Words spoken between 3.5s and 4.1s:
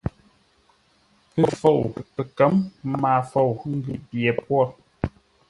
ə́ ngʉ̌